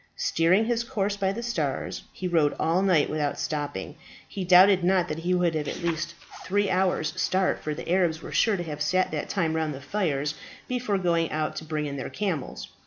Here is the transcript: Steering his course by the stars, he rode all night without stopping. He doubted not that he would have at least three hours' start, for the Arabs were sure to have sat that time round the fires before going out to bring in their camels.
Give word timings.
Steering 0.17 0.65
his 0.65 0.83
course 0.83 1.15
by 1.15 1.31
the 1.31 1.43
stars, 1.43 2.01
he 2.11 2.27
rode 2.27 2.55
all 2.59 2.81
night 2.81 3.07
without 3.07 3.39
stopping. 3.39 3.93
He 4.27 4.43
doubted 4.43 4.83
not 4.83 5.07
that 5.09 5.19
he 5.19 5.35
would 5.35 5.53
have 5.53 5.67
at 5.67 5.83
least 5.83 6.15
three 6.43 6.71
hours' 6.71 7.13
start, 7.21 7.61
for 7.61 7.75
the 7.75 7.87
Arabs 7.87 8.19
were 8.19 8.31
sure 8.31 8.57
to 8.57 8.63
have 8.63 8.81
sat 8.81 9.11
that 9.11 9.29
time 9.29 9.55
round 9.55 9.75
the 9.75 9.79
fires 9.79 10.33
before 10.67 10.97
going 10.97 11.29
out 11.31 11.55
to 11.57 11.65
bring 11.65 11.85
in 11.85 11.97
their 11.97 12.09
camels. 12.09 12.67